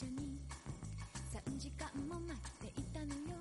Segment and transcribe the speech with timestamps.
[0.00, 0.38] 緒に
[1.32, 2.32] 3時間も待
[2.66, 3.36] っていたのよ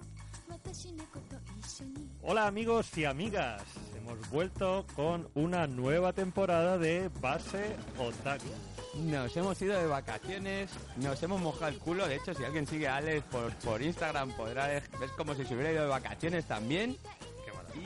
[0.50, 3.61] 私猫と一緒に Hola amigos y amigas,
[3.95, 8.45] hemos vuelto con una nueva temporada de Base Otaku.
[8.95, 12.07] Nos hemos ido de vacaciones, nos hemos mojado el culo.
[12.07, 15.46] De hecho, si alguien sigue a Alex por, por Instagram, podrá ver es como si
[15.46, 16.97] se hubiera ido de vacaciones también.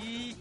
[0.02, 0.38] Y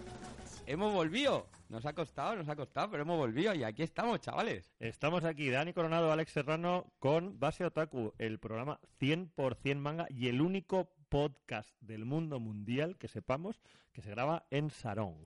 [0.67, 1.47] hemos volvido.
[1.74, 4.72] nos ha costado, nos ha costado, pero hemos volvido y aquí estamos, chavales.
[4.80, 10.40] Estamos aquí, Dani Coronado, Alex Serrano, con Base Otaku, el programa 100% manga y el
[10.42, 13.60] único podcast del mundo mundial que sepamos
[13.92, 15.26] que se graba en Sarong.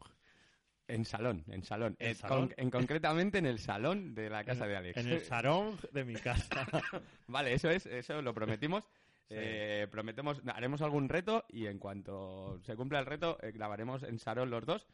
[0.88, 1.98] En salón, en salón.
[2.00, 2.48] ¿En Eh, salón?
[2.48, 4.96] con- en concretamente en el salón de la casa de Alex.
[4.96, 6.48] En el Sarong de mi casa.
[7.28, 8.86] Vale, eso es, eso lo prometimos.
[9.28, 9.36] Sí.
[9.38, 14.18] Eh, prometemos, haremos algún reto y en cuanto se cumpla el reto, eh, grabaremos en
[14.20, 14.88] Sarón los dos.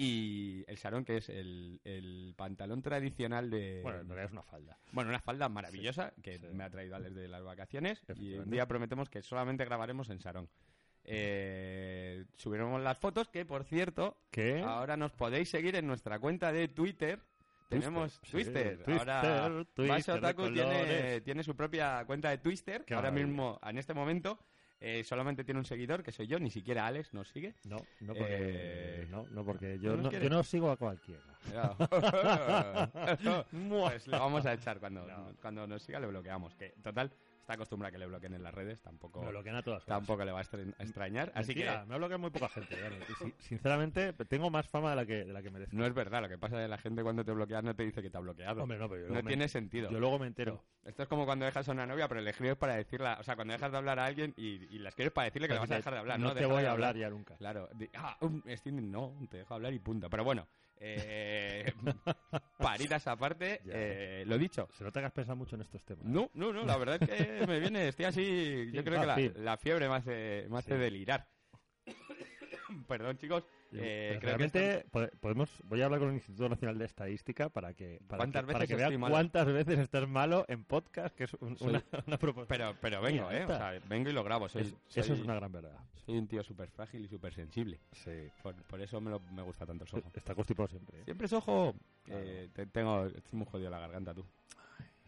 [0.00, 3.80] Y el Sarón, que es el, el pantalón tradicional de.
[3.82, 4.78] bueno, en realidad es una falda.
[4.92, 6.46] Bueno, una falda maravillosa que sí.
[6.52, 8.00] me ha traído Alex de las vacaciones.
[8.14, 10.48] Y un día prometemos que solamente grabaremos en Sarón.
[11.02, 14.62] Eh, subiremos las fotos, que por cierto, ¿Qué?
[14.62, 17.20] ahora nos podéis seguir en nuestra cuenta de Twitter.
[17.68, 18.82] Tenemos sí, Twister.
[18.84, 22.84] Twister, ahora Twister de Otaku tiene, tiene su propia cuenta de Twister.
[22.84, 23.26] Qué ahora maravilla.
[23.26, 24.38] mismo, en este momento,
[24.80, 26.38] eh, solamente tiene un seguidor, que soy yo.
[26.38, 27.54] Ni siquiera Alex nos sigue.
[27.64, 31.22] No, no porque, Eh, no, no porque yo ¿no no, yo no sigo a cualquiera.
[33.68, 35.32] pues lo vamos a echar cuando, No.
[35.40, 37.10] cuando nos siga le bloqueamos que total
[37.48, 39.98] está acostumbrado a que le bloqueen en las redes tampoco Me bloquean a todas horas.
[39.98, 40.42] tampoco le va a
[40.82, 42.76] extrañar así Mentira, que me ha bloqueado muy poca gente.
[43.38, 45.74] Sinceramente, tengo más fama de la que, de la que merezco.
[45.74, 47.84] no es verdad lo que pasa es que la gente cuando te bloquea no te
[47.84, 50.62] dice que te ha bloqueado Hombre, no, pero me- tiene sentido Yo luego me entero.
[50.84, 53.34] esto es como cuando dejas a una novia pero le escribes para decirla o sea
[53.34, 55.70] cuando dejas de hablar a alguien y, y la escribes para decirle que le vas
[55.70, 57.36] a dejar de hablar No no, te voy de a hablar ya nunca.
[57.36, 58.42] claro Di- ah, um,
[58.90, 60.46] no te dejo hablar y punto pero bueno
[60.80, 61.72] eh,
[62.58, 66.04] paritas aparte eh, lo dicho Se nota que has pensado mucho en estos temas.
[66.04, 69.16] No, no, no, la verdad es que me viene, estoy así, yo creo que la,
[69.42, 70.80] la fiebre me hace, me hace Sí.
[70.80, 71.26] delirar.
[72.88, 73.44] Perdón, chicos.
[73.72, 77.74] Eh, creo realmente po- podemos voy a hablar con el Instituto Nacional de Estadística para
[77.74, 79.12] que para ¿Cuántas que, veces para que vean malo?
[79.14, 83.28] cuántas veces estás malo en podcast que es un- una, una propuesta pero, pero vengo,
[83.28, 83.44] Mira, ¿eh?
[83.44, 84.48] O sea, vengo y lo grabo.
[84.48, 87.34] Soy, Es- soy- eso es una gran verdad Soy un tío súper frágil y súper
[87.34, 87.78] sensible.
[87.92, 90.10] sí Por, por eso me, lo- me gusta tanto el sojo.
[90.14, 91.04] está constipado siempre ¿eh?
[91.04, 91.74] Siempre es ojo.
[92.04, 92.22] Claro.
[92.24, 94.24] Eh, te- tengo, estoy muy jodido la garganta, tú.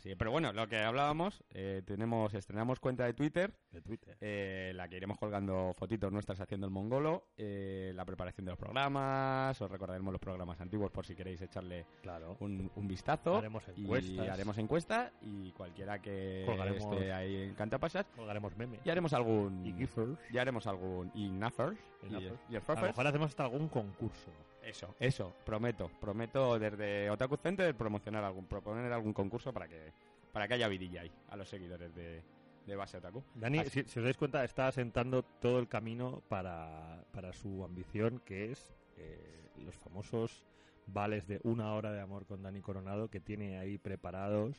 [0.02, 3.52] Sí, pero bueno, lo que hablábamos, eh, tenemos, estrenamos cuenta de Twitter.
[3.70, 8.46] de Twitter eh, la que iremos colgando fotitos nuestras haciendo el mongolo, eh, la preparación
[8.46, 12.88] de los programas, os recordaremos los programas antiguos por si queréis echarle claro un, un
[12.88, 13.36] vistazo.
[13.36, 14.28] Haremos Y encuestas.
[14.30, 18.06] haremos encuesta y cualquiera que Colgaremos- esté ahí en Cantapasas.
[18.16, 19.66] colgaremos memes Y haremos algún...
[19.66, 21.10] y gifers Ya haremos algún...
[21.14, 21.78] Y Nuffers.
[22.04, 22.12] Y Y,
[22.48, 24.30] y a lo mejor hacemos hasta algún concurso
[24.62, 25.90] Eso, eso, prometo.
[26.00, 29.92] Prometo desde Otaku Center promocionar algún, proponer algún concurso para que,
[30.32, 32.22] para que haya vidilla ahí a los seguidores de,
[32.66, 33.22] de Base Otaku.
[33.34, 38.52] Dani, si os dais cuenta, está asentando todo el camino para, para su ambición, que
[38.52, 40.44] es eh, los famosos
[40.92, 44.56] vales de una hora de amor con Dani Coronado, que tiene ahí preparados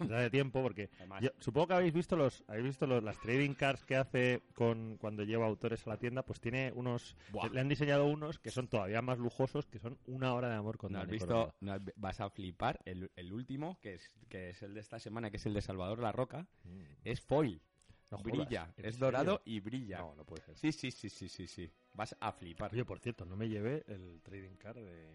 [0.00, 0.90] desde hace tiempo, porque
[1.20, 4.96] yo- supongo que habéis visto los habéis visto los, las trading cards que hace con
[4.98, 7.48] cuando lleva autores a la tienda, pues tiene unos, Buah.
[7.48, 10.76] le han diseñado unos que son todavía más lujosos, que son una hora de amor
[10.78, 11.26] con ¿No has Dani visto?
[11.26, 11.54] Coronado.
[11.60, 12.80] no has- vas a flipar.
[12.84, 15.62] El, el último, que es, que es el de esta semana, que es el de
[15.62, 16.46] Salvador La Roca,
[17.04, 17.56] es foil.
[17.56, 17.68] Mm.
[18.10, 18.72] No brilla.
[18.78, 19.06] ¿en Es serio?
[19.06, 19.98] dorado y brilla.
[19.98, 20.56] No, no puede ser.
[20.56, 21.70] Sí, sí, sí, sí, sí, sí.
[21.92, 22.72] Vas a flipar.
[22.72, 25.08] Oye, por cierto, no me llevé el trading card de,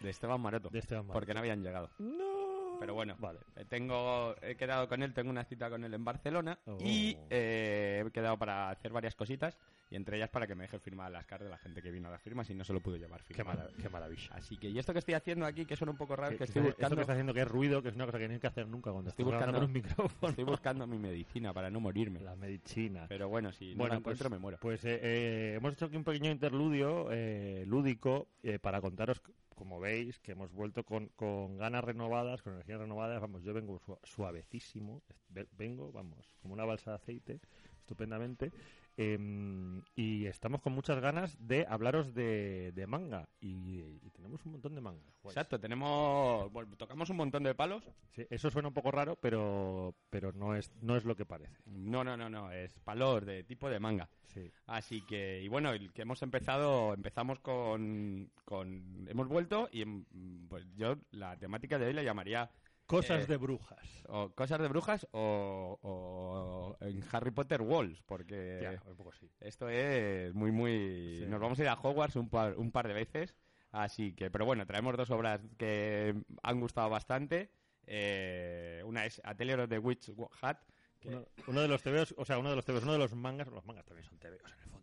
[0.00, 0.68] De Esteban Maroto.
[0.70, 1.18] de Esteban Maroto.
[1.20, 1.90] Porque no habían llegado.
[1.98, 2.44] No.
[2.80, 3.38] Pero bueno, Vale.
[3.56, 6.76] eh, tengo, he quedado con él, tengo una cita con él en Barcelona Oh.
[6.80, 9.56] y eh, he quedado para hacer varias cositas
[9.90, 12.08] y entre ellas para que me deje firmar las cartas de la gente que vino
[12.08, 13.58] a las firmas y no se lo pudo llevar Qué, firmado.
[13.60, 14.28] mara- qué maravilla.
[14.34, 16.46] Así que, y esto que estoy haciendo aquí, que suena un poco raro, Que- estoy
[16.46, 18.34] está- Esto buscando, que está haciendo que es ruido, que es una cosa que no
[18.34, 20.30] hay que hacer nunca cuando Estoy buscando- un micrófono.
[20.30, 22.20] estoy buscando mi medicina para no morirme.
[22.20, 23.06] La medicina.
[23.08, 24.58] Pero bueno, si no bueno, la encuentro pues, me muero.
[24.60, 29.22] Pues eh, eh, hemos hecho aquí un pequeño interludio eh, lúdico eh, para contaros,
[29.54, 33.20] como veis, que hemos vuelto con, con ganas renovadas, con energías renovadas.
[33.20, 37.40] Vamos, yo vengo su- suavecísimo, ve- vengo, vamos, como una balsa de aceite,
[37.80, 38.52] estupendamente.
[38.96, 43.28] Em, y estamos con muchas ganas de hablaros de, de manga.
[43.40, 45.02] Y, y tenemos un montón de manga.
[45.22, 45.36] guays.
[45.36, 47.84] Exacto, tenemos, bueno, tocamos un montón de palos.
[48.10, 51.56] Sí, eso suena un poco raro, pero, pero no, es, no es lo que parece.
[51.66, 54.08] No, no, no, no, es palos de tipo de manga.
[54.32, 54.50] Sí.
[54.66, 60.48] Así que, y bueno, el que hemos empezado, empezamos con, con hemos vuelto y mm,
[60.48, 62.50] pues yo la temática de hoy la llamaría
[62.86, 64.04] Cosas Eh, de brujas.
[64.08, 66.43] o cosas de brujas o, o
[66.80, 69.30] en Harry Potter Walls, porque Ya, un poco sí.
[69.40, 71.18] esto es muy, muy...
[71.20, 71.26] Sí.
[71.26, 73.34] Nos vamos a ir a Hogwarts un par, un par de veces,
[73.70, 77.50] así que, pero bueno, traemos dos obras que han gustado bastante.
[77.86, 80.10] Eh, una es Atelier of the Witch
[80.40, 80.58] Hat,
[81.04, 83.48] uno, uno de los TVOs, o sea, uno de los TVOs, uno de los mangas,
[83.48, 84.73] los mangas también son TVOs en el fondo.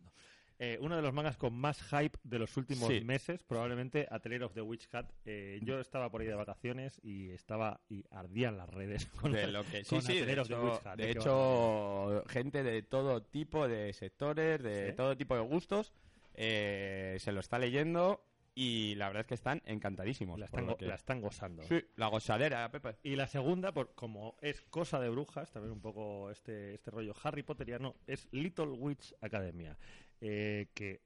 [0.63, 3.01] Eh, uno de los mangas con más hype de los últimos Sí.
[3.01, 5.11] meses, probablemente Atelier of the Witch Cat.
[5.25, 9.47] Eh, yo estaba por ahí de vacaciones y estaba y ardían las redes con, De
[9.47, 12.83] lo que sí, con sí, de of the hecho, Witch Hat, de hecho, gente de
[12.83, 14.95] todo tipo de sectores, de Sí.
[14.95, 15.93] todo tipo de gustos,
[16.35, 18.23] eh, se lo está leyendo
[18.53, 20.37] y la verdad es que están encantadísimos.
[20.37, 21.63] la están, lo go- que- la están gozando.
[21.63, 22.97] Sí, la gozadera, Pepe.
[23.01, 27.15] Y la segunda, por, como es cosa de brujas, también un poco este, este rollo
[27.23, 29.75] Harry Potteriano, es Little Witch Academia,
[30.21, 31.01] eh, que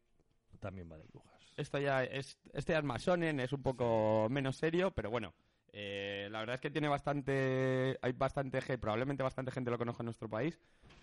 [0.60, 1.34] también va de brujas.
[1.58, 5.34] Esto ya es, este ya es más shonen, es un poco menos serio, pero bueno.
[5.78, 10.02] eh, la verdad es que tiene bastante, hay bastante gente, probablemente bastante gente lo conoce
[10.04, 10.58] en nuestro país,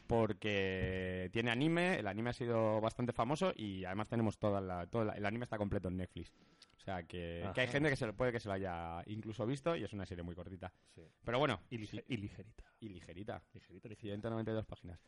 [0.06, 5.04] porque tiene anime, el anime ha sido bastante famoso y además tenemos toda la, toda
[5.06, 6.32] la- el anime está completo en Netflix.
[6.76, 9.46] O sea que, que hay gente que se lo puede que se lo haya incluso
[9.46, 10.72] visto y es una serie muy cortita.
[10.94, 11.02] Sí.
[11.24, 12.64] Pero bueno, Y, lige- y ligerita.
[12.80, 13.42] y ligerita.
[13.54, 14.00] Ligerita, ligerita.
[14.00, 14.98] 192 páginas.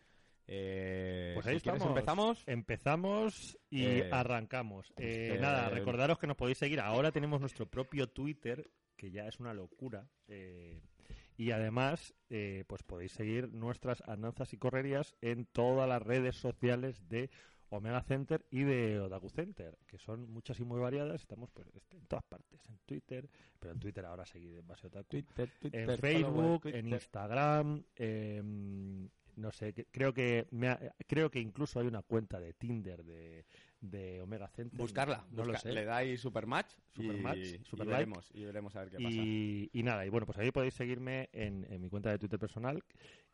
[0.46, 1.96] Eh, Pues si ahí quieres, estamos.
[1.98, 2.44] empezamos.
[2.46, 4.92] Empezamos y Eh, arrancamos.
[4.96, 6.80] Eh, este- Nada, recordaros que nos podéis seguir.
[6.80, 10.06] Ahora tenemos nuestro propio Twitter, que ya es una locura.
[10.28, 10.80] eh,
[11.36, 17.08] y además, eh, pues podéis seguir nuestras andanzas y correrías en todas las redes sociales
[17.08, 17.28] de
[17.70, 21.20] Omega Center y de Otaku Center, que son muchas y muy variadas.
[21.22, 24.86] Estamos pues, este, en todas partes, en Twitter, pero en Twitter ahora seguid en base
[24.86, 25.08] Otaku.
[25.08, 26.78] Twitter, Twitter, en Facebook, Twitter.
[26.80, 32.02] en Instagram, em, no sé, que- creo que me ha- creo que incluso hay una
[32.02, 33.44] cuenta de Tinder de,
[33.80, 34.78] de Omega Center.
[34.78, 35.72] Buscarla, no lo sé.
[35.72, 38.04] le dais supermatch, Supermatch, y, super y like.
[38.04, 39.08] veremos, y veremos a ver qué pasa.
[39.10, 42.38] Y, y nada, y bueno, pues ahí podéis seguirme en, en mi cuenta de Twitter
[42.38, 42.82] personal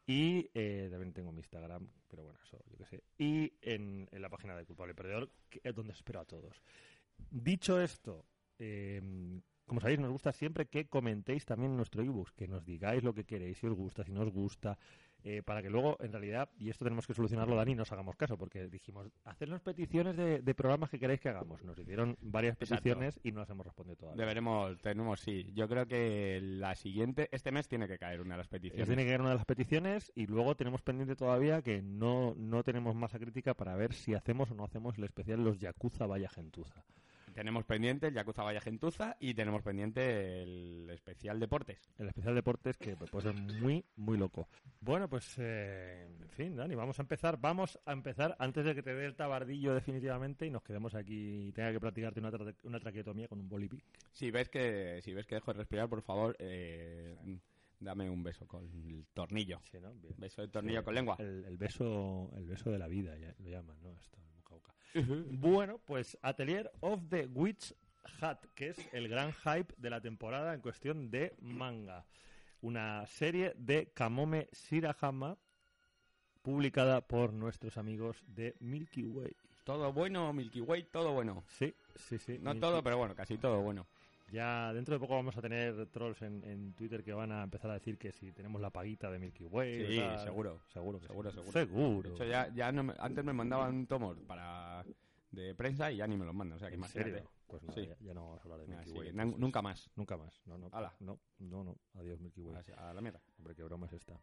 [0.07, 3.05] y eh, también tengo mi Instagram, pero bueno, eso yo qué sé.
[3.19, 6.61] Y en, en la página de Culpable Perdedor, que es donde espero a todos.
[7.31, 8.27] Dicho esto,
[8.59, 13.15] eh, como sabéis, nos gusta siempre que comentéis también nuestro ebook, que nos digáis lo
[13.15, 14.77] que queréis, si os gusta, si no os gusta,
[15.25, 18.17] eh, para que luego, en realidad, y esto tenemos que solucionarlo, Dani, no os hagamos
[18.17, 21.63] caso, porque dijimos, hacernos peticiones de, de programas que queráis que hagamos.
[21.63, 22.77] Nos hicieron varias Exacto.
[22.83, 24.21] peticiones y no las hemos respondido todavía.
[24.21, 25.51] Deberemos, tenemos, sí.
[25.55, 28.87] Yo creo que la siguiente, este mes tiene que caer una de las Eh, peticiones.
[28.87, 32.63] Tiene que caer una de las peticiones y luego tenemos pendiente todavía que no, no
[32.63, 36.29] tenemos masa crítica para ver si hacemos o no hacemos el especial Los Yakuza Vaya
[36.29, 36.83] Gentuza.
[37.35, 41.79] Tenemos pendiente el Yakuza Vaya Gentuza y tenemos pendiente el especial deportes.
[41.99, 44.49] El especial deportes que puede ser muy, muy loco.
[44.81, 47.39] Bueno, pues, eh, en fin, Dani, vamos a empezar.
[47.41, 51.49] Vamos a empezar antes de que te dé el tabardillo definitivamente y nos quedemos aquí
[51.49, 53.83] y tenga que practicarte una, tra- una traqueotomía con un bolipic.
[54.13, 57.17] Si ves que, si ves que dejo de respirar, por favor, eh,
[57.79, 59.61] dame un beso con el tornillo.
[59.71, 59.93] Sí, ¿no?
[59.95, 60.15] Bien.
[60.19, 61.17] Beso de tornillo Sí, con lengua.
[61.19, 63.93] El, el beso, el beso de la vida, ya lo llaman, ¿no?
[63.99, 64.75] Esto, el boca a boca.
[64.95, 67.75] Bueno, pues Atelier of the Witch
[68.21, 72.05] Hat, que es el gran hype de la temporada en cuestión de manga.
[72.63, 75.37] Una serie de Kamome Shirahama
[76.43, 79.35] publicada por nuestros amigos de Milky Way.
[79.65, 81.45] Todo bueno, Milky Way, todo bueno.
[81.49, 82.39] Sí, sí, sí.
[82.41, 83.87] No Milky- todo, pero bueno, casi todo bueno.
[84.31, 87.71] Ya dentro de poco vamos a tener trolls en, en Twitter que van a empezar
[87.71, 89.87] a decir que si tenemos la paguita de Milky Way.
[89.87, 90.61] Sí, seguro.
[90.69, 91.37] Seguro, que Seguro, sí.
[91.37, 91.53] seguro.
[91.53, 92.09] Seguro.
[92.11, 94.85] De hecho, ya, ya no me- antes me mandaban un tomo para
[95.33, 96.57] de prensa y ya ni me los mandan.
[96.57, 97.11] O sea, que ¿En imagínate.
[97.13, 97.31] serio?
[97.47, 97.87] Pues nada, Sí.
[97.89, 99.09] ya, ya no vamos a hablar de Venga, Milky Way.
[99.09, 99.39] entonces.
[99.41, 99.91] nunca más.
[99.97, 100.41] Nunca más.
[100.47, 100.69] No, no.
[101.01, 101.77] No, no, no.
[101.95, 102.63] Adiós, Milky Way.
[102.77, 103.21] A la mierda.
[103.39, 104.21] Hombre, qué broma es esta.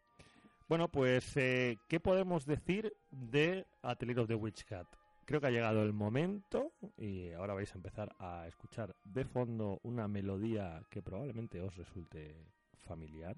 [0.70, 4.88] Bueno, pues, eh, ¿qué podemos decir de Atelier of the Witch Cat?
[5.28, 9.80] Creo que ha llegado el momento y ahora vais a empezar a escuchar de fondo
[9.84, 12.34] una melodía que probablemente os resulte
[12.78, 13.36] familiar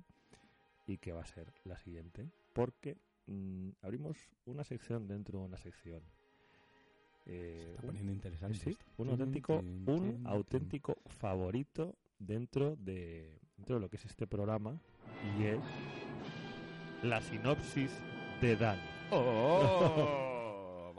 [0.86, 5.58] y que va a ser la siguiente, porque mm, abrimos una sección dentro de una
[5.58, 6.04] sección.
[7.26, 8.58] Eh, Se está un- poniendo interesante.
[8.60, 14.80] Sí, un auténtico, un auténtico favorito dentro de, dentro de lo que es este programa
[15.40, 15.60] y es
[17.02, 17.92] la sinopsis
[18.42, 18.80] de Dan.
[19.12, 20.26] ¡Oh!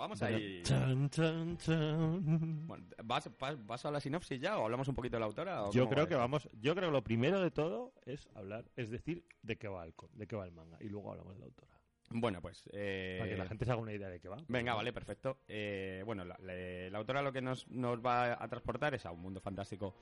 [0.00, 0.62] Vamos ahí.
[0.62, 2.66] Chan, chan, chan.
[2.66, 5.64] Bueno, ¿vas, vas, vas a la sinopsis ya o hablamos un poquito de la autora?
[5.64, 8.64] o Yo creo va que vamos, yo creo que lo primero de todo es hablar,
[8.76, 11.34] es decir, de qué va el, co- de qué va el manga y luego hablamos
[11.34, 11.70] de la autora.
[12.12, 12.68] Bueno, pues...
[12.72, 14.38] eh, Para que la gente se haga una idea de qué va.
[14.48, 15.36] Venga, vale, perfecto.
[15.46, 19.10] Eh, bueno, la, la- la autora lo que nos, nos va a transportar es a
[19.12, 19.94] un mundo fantástico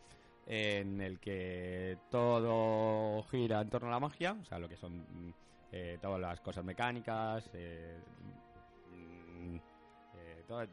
[0.46, 5.00] en el que todo gira en torno a la magia, o sea, lo que son
[5.00, 5.34] mm,
[5.72, 7.98] eh, todas las cosas mecánicas, eh,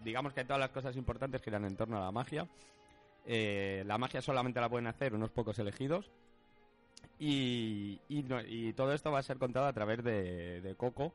[0.03, 2.47] digamos que todas las cosas importantes giran en torno a la magia.
[3.25, 6.11] Eh, la magia solamente la pueden hacer unos pocos elegidos.
[7.19, 7.99] Y,
[8.75, 11.13] todo esto va a ser contado a través de Coco,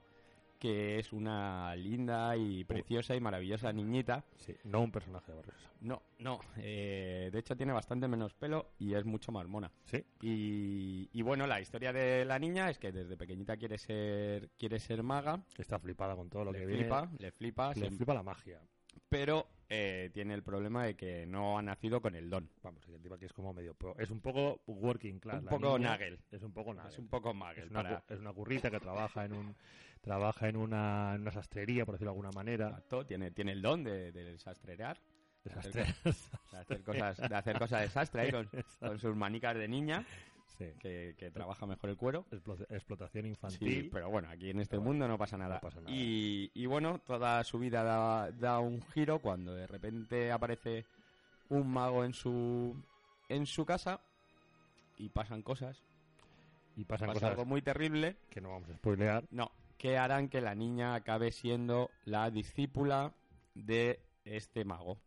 [0.61, 4.25] que es una linda y preciosa y maravillosa niñita.
[4.37, 5.75] Sí, no un personaje de Barrio Sésamo.
[5.81, 6.39] No, no.
[6.59, 9.73] eh, de hecho, tiene bastante menos pelo y es mucho más mona.
[9.87, 14.51] Sí, Y, y bueno, la historia de la niña es que desde pequeñita quiere ser
[14.59, 17.17] quiere ser maga, está flipada con todo lo le que flipa, viene.
[17.19, 18.61] le flipa, Le se- flipa la magia.
[19.09, 22.51] pero eh, tiene el problema de que no ha nacido con el don.
[22.63, 22.83] Vamos,
[23.23, 23.73] es como medio...
[23.75, 25.37] pro- Es un poco working class.
[25.45, 25.79] Un poco.
[25.79, 26.19] Nagel.
[26.33, 26.93] Es un poco Nagel.
[26.93, 29.57] Es un poco magel Es una, para cu- es una currita que trabaja en un
[30.01, 32.69] trabaja en una, en una sastrería, por decirlo de alguna manera.
[32.69, 34.99] Exacto, tiene, tiene el don de, de sastrear,
[35.45, 35.53] de
[36.59, 38.33] hacer cosas, de hacer cosas de sastre
[38.81, 40.05] con sus manicas de niña,
[40.67, 40.73] Sí.
[40.79, 42.25] que, que trabaja mejor el cuero.
[42.31, 43.91] Explo- Explotación Sí, infantil.
[43.93, 45.55] pero bueno, aquí en este Pero mundo no pasa nada.
[45.57, 45.91] no pasa nada.
[45.95, 50.85] Y, y bueno, toda su vida da, da un giro cuando de repente aparece
[51.49, 52.77] un mago en su
[53.29, 54.01] en su casa
[54.99, 55.83] y pasan cosas.
[56.77, 58.17] y pasan Pasa cosas algo muy terrible.
[58.31, 59.25] que no vamos a spoilear.
[59.31, 63.13] No, que harán que la niña acabe siendo la discípula
[63.55, 64.99] de este mago.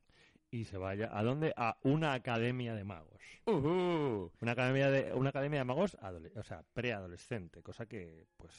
[0.53, 1.10] Y se vaya.
[1.12, 1.51] ¿A dónde?
[1.57, 3.19] A una academia de magos.
[3.48, 4.31] Ujú.
[4.39, 5.98] Una academia de, una academia de magos
[6.36, 8.53] o sea, preadolescente, cosa que, pues,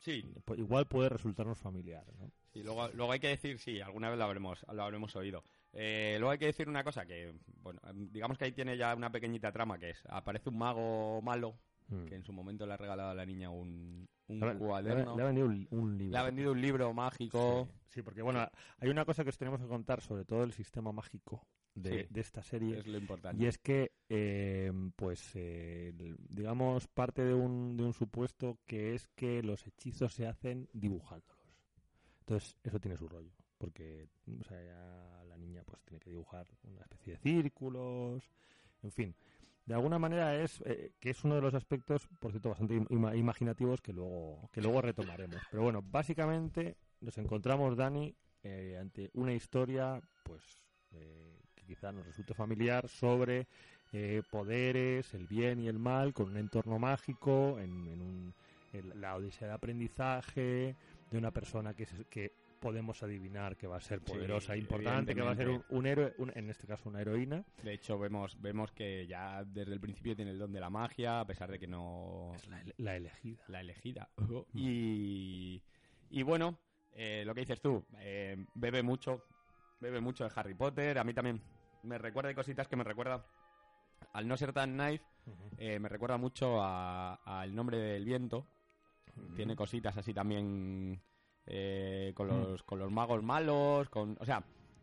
[0.00, 0.24] Sí,
[0.56, 2.32] igual puede resultarnos familiar, ¿no?
[2.52, 5.44] Sí, luego, luego hay que decir, sí, alguna vez lo habremos, lo habremos oído.
[5.72, 7.32] Eh, luego hay que decir una cosa que,
[7.62, 11.60] bueno, digamos que ahí tiene ya una pequeñita trama que es, aparece un mago malo
[11.88, 12.04] Mm.
[12.06, 15.16] que en su momento le ha regalado a la niña un, un Le le cuaderno.
[15.16, 16.12] Le ha vendido un, un libro.
[16.12, 17.68] Le ha vendido un libro mágico.
[17.88, 18.46] Sí, sí, porque bueno,
[18.78, 22.06] hay una cosa que os tenemos que contar sobre todo el sistema mágico de, Sí.
[22.10, 22.78] de esta serie.
[22.78, 23.40] Es lo importante.
[23.42, 25.92] Y es que, eh, pues, eh,
[26.28, 31.36] digamos, parte de un, de un supuesto que es que los hechizos se hacen dibujándolos.
[32.20, 33.30] Entonces, eso tiene su rollo.
[33.58, 34.08] Porque,
[34.40, 38.28] o sea, ya la niña pues tiene que dibujar una especie de círculos,
[38.82, 39.14] en fin.
[39.66, 43.16] De alguna manera es eh, que es uno de los aspectos, por cierto, bastante ima-
[43.16, 45.42] imaginativos que luego, que luego retomaremos.
[45.50, 50.42] Pero bueno, básicamente nos encontramos, Dani, eh, ante una historia, pues,
[50.92, 53.48] eh, que quizá nos resulte familiar sobre
[53.92, 58.34] eh, poderes, el bien y el mal, con un entorno mágico, en, en un-
[59.00, 60.76] la odisea de aprendizaje,
[61.10, 65.14] de una persona que, se- que podemos adivinar que va a ser Sí, poderosa, importante,
[65.14, 67.44] que va a ser un, héroe, un- en este caso una heroína.
[67.62, 71.20] De hecho, vemos, vemos que ya desde el principio tiene el don de la magia,
[71.20, 72.32] a pesar de que no...
[72.34, 73.44] Es la, ele- la elegida.
[73.48, 74.08] la elegida.
[74.54, 75.62] Y,
[76.10, 76.58] y bueno,
[76.92, 79.24] eh, lo que dices tú, eh, bebe mucho,
[79.80, 80.98] bebe mucho de Harry Potter.
[80.98, 81.40] A mí también
[81.82, 83.26] me recuerda hay cositas que me recuerda,
[84.12, 85.04] al no ser tan knife,
[85.58, 88.46] eh, me recuerda mucho a- al nombre del viento.
[89.34, 91.00] Tiene cositas así también
[91.46, 94.42] eh, con, los, con los magos malos, con, o sea,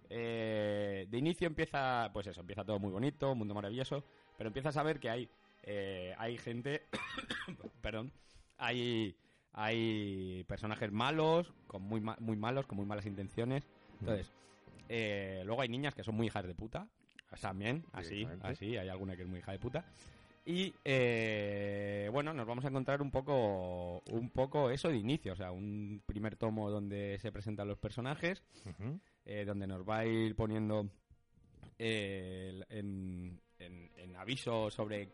[0.09, 4.03] eh, de inicio empieza, pues eso, empieza todo muy bonito, un mundo maravilloso,
[4.37, 5.29] pero empiezas a ver que hay,
[5.63, 6.87] eh, hay gente,
[7.81, 8.11] perdón,
[8.57, 9.15] hay,
[9.53, 13.67] hay personajes malos, con muy, ma- muy malos, con muy malas intenciones.
[13.99, 14.31] Entonces,
[14.89, 16.87] eh, luego hay niñas que son muy hijas de puta,
[17.41, 19.85] también, así, así, hay alguna que es muy hija de puta.
[20.45, 25.35] Y eh, bueno, nos vamos a encontrar un poco, un poco eso de inicio, o
[25.37, 28.43] sea, un primer tomo donde se presentan los personajes,
[29.25, 30.89] eh, donde nos va a ir poniendo
[31.79, 35.09] eh, en, en- en aviso sobre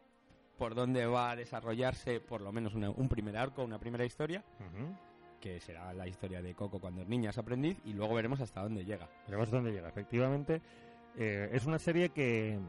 [0.57, 4.43] por dónde va a desarrollarse por lo menos una- un primer arco, una primera historia,
[5.39, 8.62] que será la historia de Coco cuando es niña es aprendiz, y luego veremos hasta
[8.63, 9.07] dónde llega.
[9.27, 9.88] Veremos dónde llega.
[9.89, 10.62] Efectivamente,
[11.15, 12.59] eh, es una serie que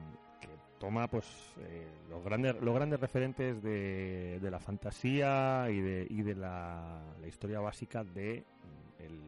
[0.80, 1.26] toma pues
[1.60, 7.02] eh, los grandes los grandes referentes de, de la fantasía y de, y de la,
[7.20, 8.42] la historia básica de
[8.98, 9.20] mm, el,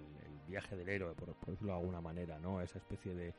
[0.49, 2.61] viaje del héroe, por, decirlo de alguna manera, ¿no?
[2.61, 3.33] Esa especie de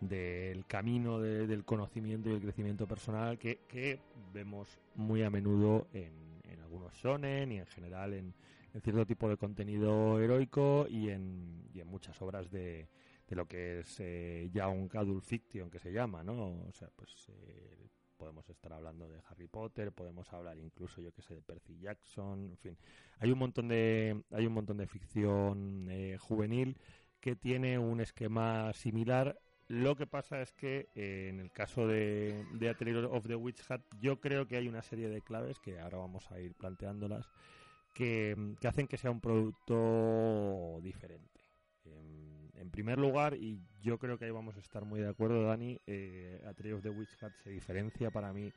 [0.00, 3.98] del camino de- del conocimiento y el crecimiento personal que, que
[4.32, 6.12] vemos muy a menudo en,
[6.44, 8.34] en algunos shonen y en general en,
[8.74, 12.88] en cierto tipo de contenido heroico y en, y en muchas obras de,
[13.26, 16.66] de lo que es eh, Young Adult Fiction, que se llama, ¿no?
[16.68, 21.22] O sea, pues eh, podemos estar hablando de Harry Potter, podemos hablar incluso, yo que
[21.22, 22.78] sé, de Percy Jackson, en fin.
[23.18, 26.78] Hay un montón de, hay un montón de ficción eh, juvenil
[27.20, 29.38] que tiene un esquema similar.
[29.68, 33.68] Lo que pasa es que eh, en el caso de, de Atelier of the Witch
[33.68, 37.28] Hat, yo creo que hay una serie de claves que ahora vamos a ir planteándolas
[37.94, 41.40] que, que hacen que sea un producto diferente.
[41.84, 42.25] En,
[42.66, 45.78] en primer lugar, y yo creo que ahí vamos a estar muy de acuerdo, Dani,
[45.86, 46.42] eh,
[46.74, 48.52] of the Witch Hat se diferencia para mí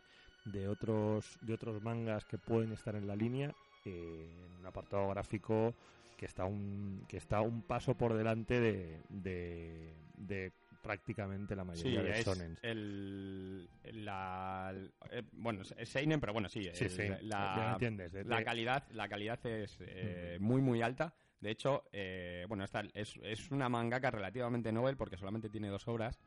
[0.46, 3.54] de otros, de otros mangas que pueden estar en la línea,
[3.86, 5.76] eh, en un apartado gráfico
[6.18, 10.52] que está un, que está un paso por delante de, de, de
[10.82, 12.60] prácticamente la Sí, mayoría de es shonens.
[12.64, 14.74] el, la,
[15.12, 18.12] eh, bueno, es Seinen, pero bueno, sí, Sí, el- sí, ya la, entiendes.
[18.12, 21.14] de- la de- calidad, la calidad es eh, muy, muy alta.
[21.40, 25.88] De hecho, eh, bueno, esta es, es una mangaka relativamente novel porque solamente tiene dos
[25.88, 26.20] obras,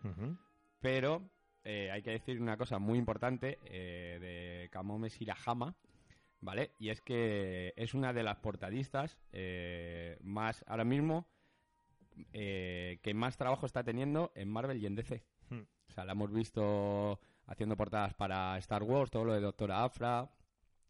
[0.81, 1.31] pero
[1.65, 5.77] eh, hay que decir una cosa muy importante eh, de Kamome Shirahama,
[6.41, 6.73] ¿vale?
[6.79, 11.29] Y es que es una de las portadistas eh, más, ahora mismo,
[12.33, 15.25] eh, que más trabajo está teniendo en Marvel y en DC.
[15.51, 15.63] Hmm.
[15.89, 20.31] O sea, la hemos visto haciendo portadas para Star Wars, todo lo de Doctora Afra,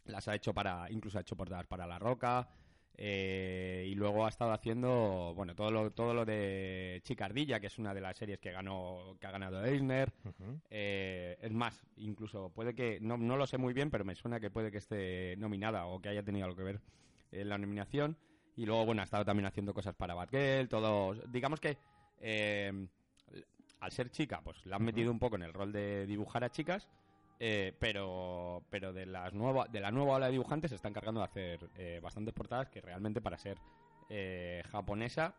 [0.05, 2.49] las ha hecho para, incluso ha hecho portadas para La Roca,
[2.97, 7.79] eh, y luego ha estado haciendo, bueno, todo lo, todo lo de Chicardilla, que es
[7.79, 10.13] una de las series que ganó, que ha ganado Eisner.
[10.71, 14.41] Eh, es más, incluso puede que, no, no lo sé muy bien, pero me suena
[14.41, 16.81] que puede que esté nominada o que haya tenido algo que ver
[17.33, 18.17] en la nominación.
[18.57, 21.15] Y luego, bueno, ha estado también haciendo cosas para Batgirl, todo.
[21.29, 21.79] Digamos que
[22.21, 22.87] eh,
[23.81, 26.51] al ser chica, pues la han metido un poco en el rol de dibujar a
[26.51, 26.89] chicas.
[27.45, 31.21] Eh, pero pero de las nueva, de la nueva ola de dibujantes se está encargando
[31.21, 33.59] de hacer eh, bastantes portadas que realmente para ser
[34.09, 35.35] eh, japonesa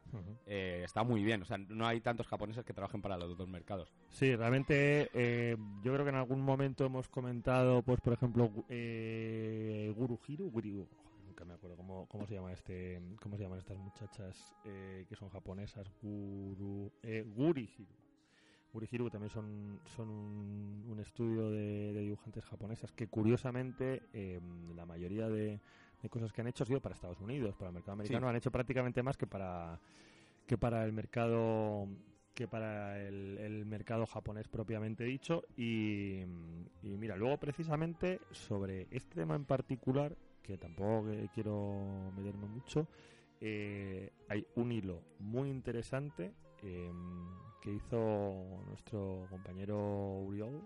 [0.45, 1.41] eh, está muy bien.
[1.43, 3.93] O sea, no hay tantos japoneses que trabajen para los dos mercados.
[4.09, 8.65] Sí, realmente eh, yo creo que en algún momento hemos comentado, pues por ejemplo, gu-
[8.67, 10.87] eh, Guru Guri- joder,
[11.25, 15.15] nunca me acuerdo cómo, cómo se llama este, cómo se llaman estas muchachas eh, que
[15.15, 17.93] son japonesas, Guru, eh, Guri Hiro.
[18.73, 24.39] Que también son, son un, un estudio de, de dibujantes japonesas que curiosamente eh,
[24.75, 25.59] la mayoría de,
[26.01, 28.29] de cosas que han hecho ha sido para Estados Unidos, para el mercado americano, Sí.
[28.29, 29.79] han hecho prácticamente más que para
[30.47, 31.87] que para el mercado
[32.33, 36.21] que para el, el mercado japonés propiamente dicho y,
[36.81, 42.87] y mira luego precisamente sobre este tema en particular que tampoco quiero meterme mucho
[43.39, 46.91] eh, hay un hilo muy interesante eh,
[47.63, 50.61] que hizo nuestro compañero Uriol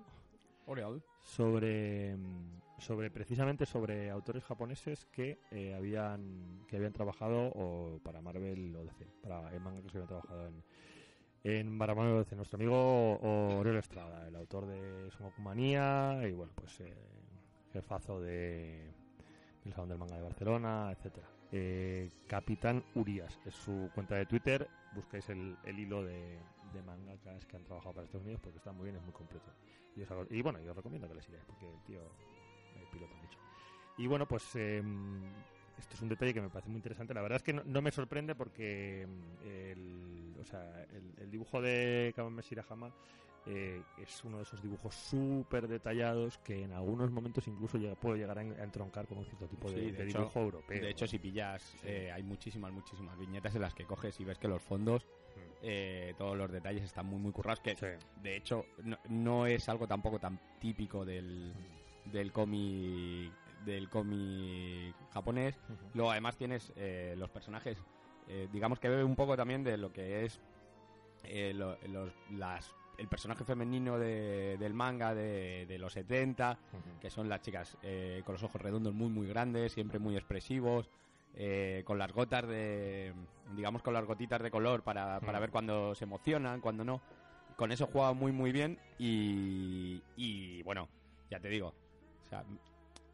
[1.21, 2.17] sobre
[2.79, 8.83] sobre precisamente sobre autores japoneses que eh, habían que habían trabajado o para Marvel o
[8.83, 10.63] DC para en manga que se habían trabajado en
[11.43, 13.19] en para Marvel o DC nuestro amigo
[13.59, 16.93] Oriol Estrada el autor de Son Manía y bueno pues eh,
[17.73, 18.91] jefazo de
[19.63, 21.27] del Salón del Manga de Barcelona etcétera.
[21.51, 24.67] Eh, Capitán Urias es su cuenta de Twitter.
[24.93, 26.39] Buscáis el, el hilo de,
[26.71, 29.51] de mangakas que han trabajado para Estados Unidos porque está muy bien es muy completo
[29.95, 32.01] y, os hago- y bueno, yo os recomiendo que le sigáis porque el tío
[32.75, 33.39] eh, pilota mucho.
[33.95, 34.83] Y bueno, pues eh,
[35.75, 37.13] esto es un detalle que me parece muy interesante.
[37.13, 41.31] La verdad es que no, no me sorprende porque mm, el, o sea, el, el
[41.31, 42.93] dibujo de Kamame Shirahama
[43.45, 48.19] eh, es uno de esos dibujos súper detallados que en algunos momentos incluso llega, puede
[48.19, 50.39] llegar a, en- a entroncar con un cierto tipo de, Sí, de de hecho- dibujo
[50.41, 50.81] europeo.
[50.81, 51.87] De hecho, si pillas, Sí.
[51.87, 55.07] eh, hay muchísimas, muchísimas viñetas en las que coges y ves que los fondos.
[55.61, 57.59] Eh, todos los detalles están muy, muy currados.
[57.59, 57.85] Que Sí.
[58.21, 61.53] de hecho no, no es algo tampoco tan típico del,
[62.05, 63.31] del cómic
[63.65, 65.59] del cómic japonés.
[65.93, 67.77] Luego, además, tienes eh, los personajes,
[68.27, 70.39] eh, digamos que bebe un poco también de lo que es
[71.25, 76.99] eh, lo- los, las, el personaje femenino de- del manga de, de los 70 Ujú.
[77.01, 80.89] que son las chicas eh, con los ojos redondos muy muy grandes, siempre muy expresivos,
[81.39, 83.13] eh, con las gotas de,
[83.55, 85.41] digamos con las gotitas de color para, para Mm.
[85.41, 87.01] ver cuando se emocionan, cuando no.
[87.55, 90.89] Con eso juega muy muy bien y, y bueno,
[91.29, 92.43] ya te digo, o sea,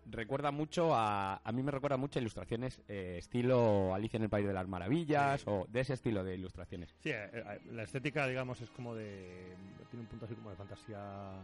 [0.06, 4.30] recuerda mucho a, a mí me recuerda mucho a ilustraciones eh, estilo Alicia en el
[4.30, 5.48] País de las Maravillas Sí.
[5.50, 6.94] o de ese estilo de ilustraciones.
[7.04, 9.56] Sí, eh, eh, la estética, digamos, es como de.
[9.90, 11.42] Tiene un punto así como de fantasía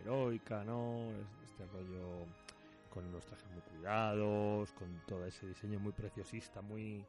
[0.00, 1.14] heroica, ¿no?
[1.18, 2.26] Es- Este rollo
[2.94, 7.04] con los trajes muy cuidados, con todo ese diseño muy preciosista, muy,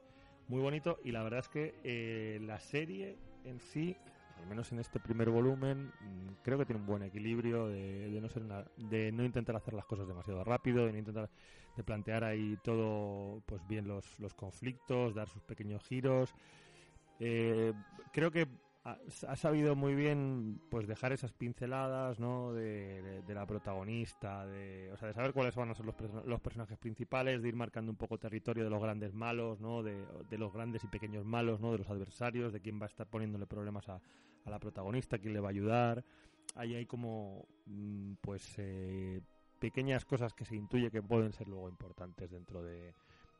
[0.48, 0.98] muy bonito.
[1.04, 3.95] Y la verdad es que eh, la serie en sí,
[4.38, 8.21] al menos en este primer volumen, mm, creo que tiene un buen equilibrio de, de
[8.21, 11.30] no ser una- de no intentar hacer las cosas demasiado rápido, de no intentar
[11.76, 16.34] de plantear ahí todo, pues bien los, los conflictos, dar sus pequeños giros.
[17.19, 17.74] Eh,
[18.12, 18.48] creo que
[18.86, 24.98] ha, ha sabido muy bien pues dejar esas pinceladas no de, la protagonista de o
[24.98, 25.95] sea de saber cuáles van a ser los,
[26.26, 30.06] los personajes principales de ir marcando un poco territorio de los grandes malos no de,
[30.30, 33.08] de los grandes y pequeños malos no de los adversarios de quién va a estar
[33.08, 34.00] poniéndole problemas a,
[34.45, 36.06] a la protagonista quién le va a ayudar.
[36.56, 39.21] Ahí hay como mm, pues eh,
[39.60, 42.93] pequeñas cosas que se intuye que pueden ser luego importantes dentro de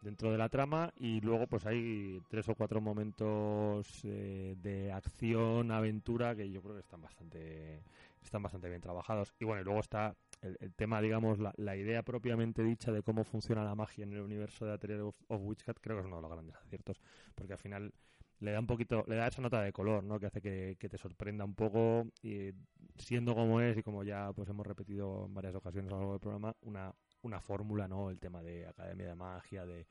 [0.06, 5.72] dentro de la trama y luego pues hay tres o cuatro momentos eh, de acción
[5.72, 7.82] aventura que yo creo que están bastante
[8.24, 12.04] están bastante bien trabajados y bueno y luego está el, tema digamos la, la idea
[12.04, 15.80] propiamente dicha de cómo funciona la magia en el universo de Atelier of, of Witchcat
[15.82, 17.02] creo que es uno de los grandes aciertos
[17.34, 17.92] porque al final
[18.40, 20.20] le da un poquito, le da esa nota de color, ¿no?
[20.20, 22.52] Que hace que, que te sorprenda un poco y
[22.98, 26.12] siendo como es y como ya pues hemos repetido en varias ocasiones a lo largo
[26.14, 26.94] del programa, una,
[27.26, 28.10] una fórmula, ¿no?
[28.10, 29.86] El tema de Academia de Magia, de,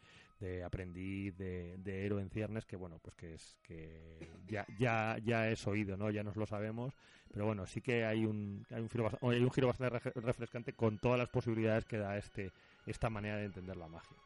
[0.64, 5.48] aprendiz, de, de héroe en ciernes, que bueno, pues que es que ya, ya, ya
[5.48, 6.10] es oído, ¿no?
[6.10, 6.92] Ya nos lo sabemos,
[7.32, 10.74] pero bueno, sí que hay un, hay un, giro, hay un giro bastante re- refrescante
[10.74, 12.52] con todas las posibilidades que da este,
[12.86, 14.16] esta manera de entender la magia.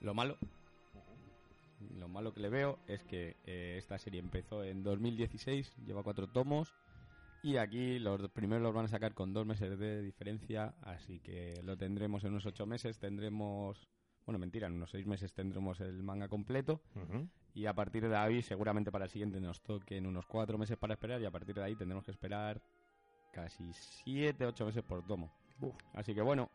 [0.00, 0.36] Lo malo,
[1.98, 6.28] lo malo que le veo es que eh, esta serie empezó en 2016, lleva cuatro
[6.28, 6.72] tomos
[7.42, 11.60] y aquí los primeros los van a sacar con dos meses de diferencia, así que
[11.64, 13.88] lo tendremos en unos ocho meses, tendremos,
[14.24, 16.80] bueno, mentira, en unos seis meses tendremos el manga completo.
[17.54, 20.94] Y a partir de ahí seguramente para el siguiente nos toquen unos cuatro meses para
[20.94, 22.62] esperar y a partir de ahí tendremos que esperar
[23.32, 25.32] casi siete, ocho meses por tomo.
[25.94, 26.48] Así que bueno,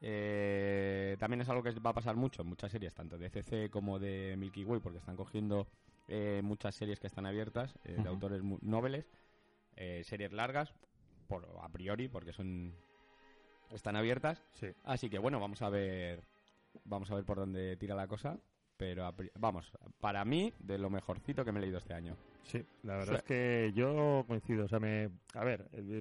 [0.00, 3.70] eh, también es algo que va a pasar mucho en muchas series, tanto de CC
[3.70, 5.68] como de Milky Way, porque están cogiendo
[6.08, 9.06] eh, muchas series que están abiertas, eh, de autores noveles,
[9.76, 10.74] eh, series largas,
[11.28, 12.74] por a priori, porque son
[13.70, 14.42] están abiertas.
[14.54, 14.68] Sí.
[14.84, 16.22] Así que bueno, vamos a ver,
[16.84, 18.38] vamos a ver por dónde tira la cosa.
[18.76, 22.16] Pero a vamos, para mí, de lo mejorcito que me he leído este año.
[22.42, 24.64] Sí, la verdad es que yo coincido.
[24.64, 25.08] O sea, me.
[25.34, 26.00] A ver, eh,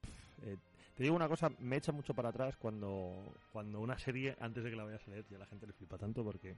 [0.00, 0.56] pf, eh,
[0.94, 4.70] te digo una cosa, me echa mucho para atrás cuando, cuando una serie, antes de
[4.70, 6.56] que la vayas a leer, ya la gente le flipa tanto porque,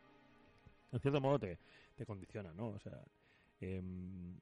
[0.92, 1.59] en cierto modo, te,
[1.94, 2.68] te condiciona, ¿no?
[2.68, 3.00] O sea,
[3.61, 4.37] em,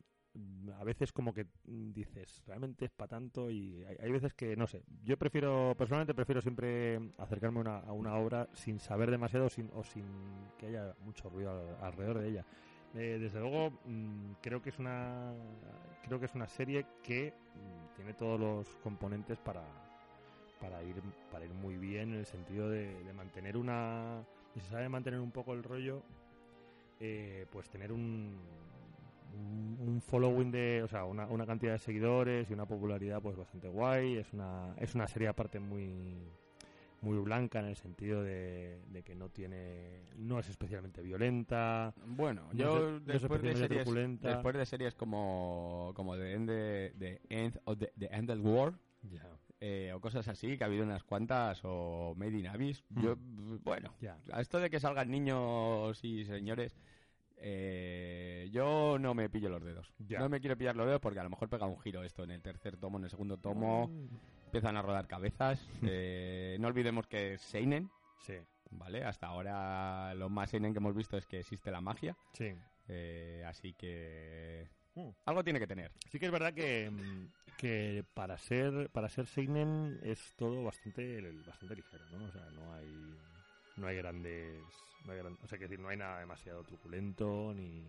[0.78, 4.66] a veces como que dices, realmente es para tanto y hay, hay veces que, no
[4.66, 9.70] sé, yo prefiero, personalmente prefiero siempre acercarme una, a una obra sin saber demasiado sin,
[9.74, 10.04] o sin
[10.58, 12.44] que haya mucho ruido al- alrededor de ella.
[12.94, 15.32] Eh, desde luego mm, creo que es una
[16.04, 19.62] creo que es una serie que mm, tiene todos los componentes para
[20.60, 24.68] para ir para ir muy bien en el sentido de, de mantener una si se
[24.70, 26.02] sabe mantener un poco el rollo
[27.00, 28.38] eh, pues tener un,
[29.36, 33.68] un following de o sea una, una cantidad de seguidores y una popularidad pues bastante
[33.68, 36.28] guay es una es una serie aparte muy
[37.02, 42.44] muy blanca en el sentido de, de que no tiene no es especialmente violenta Bueno,
[42.52, 44.28] No yo no después, de series, truculenta.
[44.30, 48.38] después de series como, como The End, de, The End of the, The End of
[48.42, 48.72] War
[49.60, 53.02] eh, o cosas así, que ha habido unas cuantas, o Made in Abyss, Mm.
[53.02, 53.16] yo,
[53.64, 56.74] bueno, ya a esto de que salgan niños y señores,
[57.46, 59.92] eh, yo no me pillo los dedos.
[59.98, 60.18] Ya.
[60.18, 62.30] No me quiero pillar los dedos porque a lo mejor pega un giro esto en
[62.30, 63.90] el tercer tomo, en el segundo tomo,
[64.46, 65.60] empiezan a rodar cabezas.
[65.86, 68.34] Eh, no olvidemos que es Seinen, sí
[68.70, 69.04] ¿vale?
[69.04, 72.16] Hasta ahora lo más Seinen que hemos visto es que existe la magia.
[72.32, 72.54] sí
[72.88, 75.08] eh, así que Mm.
[75.26, 75.90] algo tiene que tener.
[76.08, 77.26] Sí que es verdad que, mm,
[77.56, 82.26] que para ser para ser Seinen es todo bastante bastante ligero, ¿no?
[82.26, 83.18] O sea, no hay
[83.76, 84.62] no hay grandes
[85.06, 87.82] no hay o sea, que decir, no hay nada demasiado truculento ni,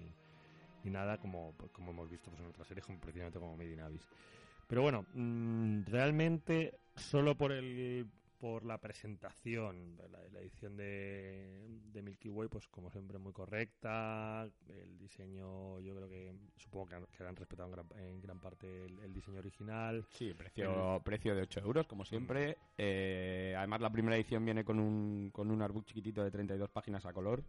[0.83, 3.79] ni nada como como hemos visto pues, en otras series como precisamente como Made in
[3.79, 4.07] Abyss.
[4.67, 8.07] Pero bueno, mm, realmente solo por el
[8.39, 14.49] por la presentación, la, la edición de, de Milky Way, pues como siempre muy correcta,
[14.67, 18.39] el diseño yo creo que supongo que han, que han respetado en gran, en gran
[18.39, 20.05] parte el, el diseño original.
[20.11, 22.57] Sí, precio, precio de 8 euros, como siempre.
[22.77, 27.05] Eh, además, la primera edición viene con un, con un artbook chiquitito de 32 páginas
[27.05, 27.43] a color.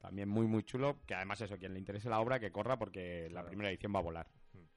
[0.00, 0.98] También muy, muy chulo.
[1.06, 3.98] Que además, eso, quien le interese la obra, que corra porque la primera edición va
[3.98, 4.26] a volar.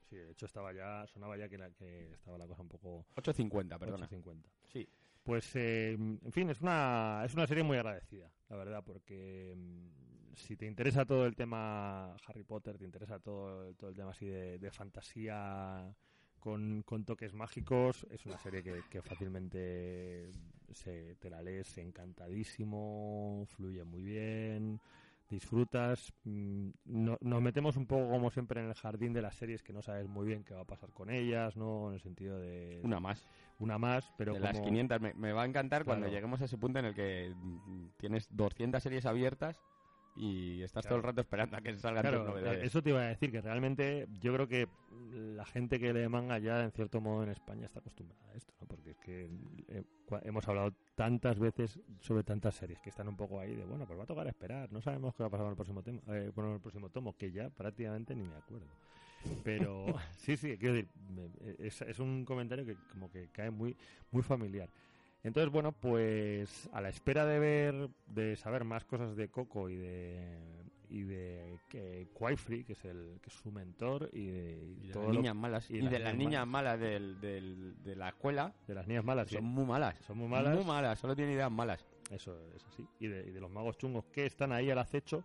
[0.08, 3.04] Sí, de hecho estaba ya, sonaba ya que, la, que estaba la cosa un poco
[3.16, 4.08] 8.50, perdona.
[4.08, 4.42] 8.50.
[4.68, 4.88] Sí.
[5.26, 10.36] Pues, eh, en fin, es una, es una serie muy agradecida, la verdad, porque mm,
[10.36, 14.26] si te interesa todo el tema Harry Potter, te interesa todo, todo el tema así
[14.26, 15.92] de, fantasía
[16.38, 20.30] con, con toques mágicos, es una serie que, que fácilmente
[20.72, 24.80] se, te la lees encantadísimo, fluye muy bien,
[25.28, 26.12] disfrutas.
[26.22, 29.72] mm, no- nos metemos un poco, como siempre, en el jardín de las series que
[29.72, 31.88] no sabes muy bien qué va a pasar con ellas, ¿no?
[31.88, 33.26] En el sentido de Una más.
[33.58, 34.52] Una más, pero de como...
[34.52, 35.00] las 500.
[35.00, 37.34] Me, me va a encantar cuando lleguemos a ese punto en el que
[37.98, 39.60] tienes 200 series abiertas
[40.18, 40.88] y estás Claro.
[40.94, 42.64] todo el rato esperando a que salgan Claro, tus novedades.
[42.64, 44.66] eso te iba a decir, que realmente yo creo que
[45.12, 48.54] la gente que lee manga ya en cierto modo en España está acostumbrada a esto,
[48.60, 48.66] ¿no?
[48.66, 49.28] Porque es que
[49.68, 49.84] eh,
[50.22, 53.98] hemos hablado tantas veces sobre tantas series que están un poco ahí de, bueno, pues
[53.98, 56.30] va a tocar esperar, no sabemos qué va a pasar con el próximo tema, eh,
[56.34, 58.68] con el próximo tomo, que ya prácticamente ni me acuerdo.
[59.44, 59.86] Pero
[60.18, 60.88] sí, sí, quiero decir,
[61.58, 63.76] es, es un comentario que como que cae muy,
[64.10, 64.70] muy familiar.
[65.22, 69.76] Entonces, bueno, pues a la espera de ver, de saber más cosas de Coco y
[69.76, 70.38] de
[70.88, 75.06] y de que que es el que es su mentor y de, Y de todo
[75.08, 75.68] las niñas malas.
[75.68, 78.54] y de las niñas malas del, del- de la escuela.
[78.68, 79.98] de las niñas malas, Son muy malas.
[80.06, 80.54] son muy malas.
[80.54, 81.84] Muy malas, solo tienen ideas malas.
[82.08, 82.86] Eso es así.
[83.00, 85.24] Y de, y de los magos chungos que están ahí al acecho,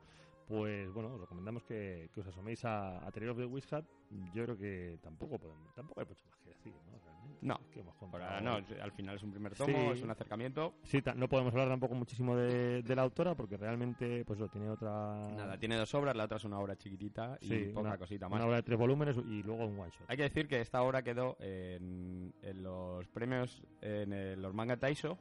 [0.51, 3.85] pues bueno, os recomendamos que, que os asoméis a, a Tales of the Wizard.
[4.33, 6.99] Yo creo que tampoco podemos, tampoco hay mucho más que decir, ¿no?
[6.99, 7.37] Realmente.
[7.41, 9.97] No, Es que hemos contado- ahora no, al final es un primer tomo, Sí.
[9.97, 10.73] es un acercamiento.
[10.83, 14.69] Sí, no podemos hablar tampoco muchísimo de, de la autora porque realmente, pues lo tiene
[14.69, 15.15] otra.
[15.35, 18.27] Nada, tiene dos obras, la otra es una obra chiquitita y Sí, poca una- cosita
[18.27, 18.37] más.
[18.37, 20.09] Una obra de tres volúmenes y luego un one shot.
[20.09, 24.75] Hay que decir que esta obra quedó en, en los premios, en el- los manga
[24.77, 25.17] Taisho.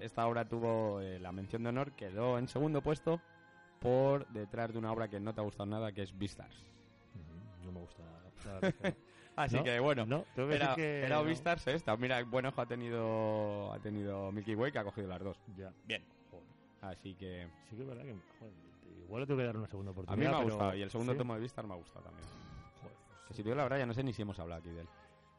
[0.00, 3.20] Esta obra tuvo eh, la mención de honor, quedó en segundo puesto
[3.80, 6.54] por detrás de una obra que no te ha gustado nada, que es Beastars.
[7.14, 8.02] Ujú, No me gusta.
[8.02, 8.94] no.
[9.36, 9.64] Así ¿No?
[9.64, 11.24] que bueno, No, era, que era no.
[11.24, 11.96] Beastars esta.
[11.96, 15.40] Mira, buen ojo ha tenido, ha tenido Milky Way, que ha cogido las dos.
[15.56, 15.72] Ya.
[15.84, 16.04] Bien.
[16.30, 16.44] Joder.
[16.82, 18.54] Así que Sí que es verdad que joder,
[19.04, 20.30] igual le tengo que dar una segunda a mí oportunidad.
[20.30, 20.74] me ha pero- gustado.
[20.76, 21.18] Y el segundo ¿Sí?
[21.18, 22.28] tomo de Beastars me ha gustado también.
[22.82, 24.60] Joder, pues Que si te digo la verdad, ya no sé ni si hemos hablado
[24.60, 24.88] aquí de él.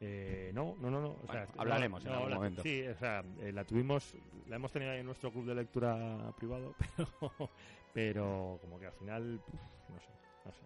[0.02, 1.10] Eh, no, no, no, no.
[1.10, 2.62] O Bueno, sea, hablaremos no, en no, algún la- momento.
[2.64, 4.16] Sí, o sea, eh, la tuvimos,
[4.48, 7.50] la hemos tenido ahí en nuestro club de lectura privado, pero,
[7.94, 10.10] pero como que al final, no sé,
[10.46, 10.60] no sé.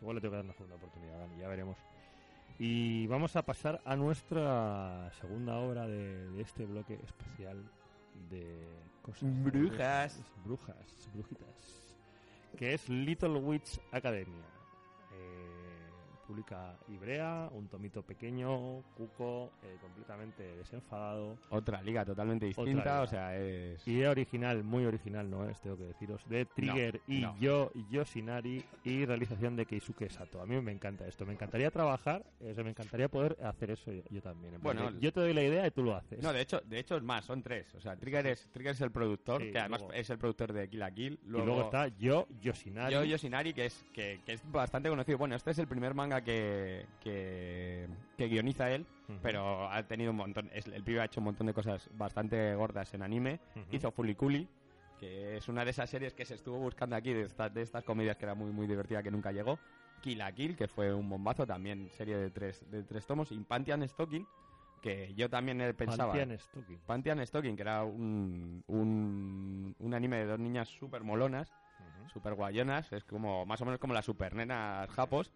[0.00, 1.76] Igual le tengo que dar una segunda oportunidad, Dani, ya veremos.
[2.58, 7.62] Y vamos a pasar a nuestra segunda obra de, de este bloque especial
[8.30, 8.66] de
[9.02, 9.22] cosas.
[9.44, 10.20] Brujas.
[10.44, 11.84] Brujas, brujitas.
[12.56, 14.42] Que es Little Witch Academia.
[15.12, 15.57] Eh,
[16.28, 21.38] publica Ibrea, un tomito pequeño, cuco, eh, completamente desenfadado.
[21.48, 23.00] Otra liga totalmente distinta, liga.
[23.02, 23.88] o sea, es...
[23.88, 27.34] Idea original, muy original no es, tengo que deciros, de Trigger y no.
[27.38, 30.42] Yo Yoshinari y realización de Keisuke Sato.
[30.42, 33.90] A mí me encanta esto, me encantaría trabajar, o sea, me encantaría poder hacer eso
[33.90, 34.60] yo, yo también.
[34.60, 36.22] Bueno, yo te doy la idea y tú lo haces.
[36.22, 37.74] No, de hecho, de hecho es más, son tres.
[37.74, 40.52] O sea, Trigger es, Trigger es el productor, Sí, que además luego- es el productor
[40.52, 41.18] de Kill la Kill.
[41.24, 42.92] y luego está Yo Yoshinari.
[42.92, 45.16] Yo Yoshinari, que es, que, que es bastante conocido.
[45.16, 49.18] Bueno, este es el primer manga que, que, que guioniza él, Ujú.
[49.22, 50.50] pero ha tenido un montón.
[50.52, 53.40] Es, el pibe ha hecho un montón de cosas bastante gordas en anime.
[53.56, 53.76] Ujú.
[53.76, 54.48] Hizo Fuliculi,
[54.98, 57.84] que es una de esas series que se estuvo buscando aquí, de, estas de estas
[57.84, 59.60] comedias que era muy, muy divertida, que nunca llegó.
[60.00, 63.32] Kill la Kill, que fue un bombazo también, serie de tres, de tres tomos.
[63.32, 64.28] Y Pantheon Stocking,
[64.80, 66.12] que yo también pensaba.
[66.12, 66.80] Pantheon Stocking.
[66.86, 72.08] Pantheon Stocking, que era un, un, un anime de dos niñas súper molonas, Ujú.
[72.08, 75.32] súper guayonas, es como más o menos como las super nenas japos.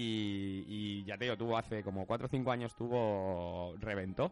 [0.00, 3.74] Y, y ya te digo, tuvo hace como 4 o 5 años, tuvo.
[3.80, 4.30] reventó.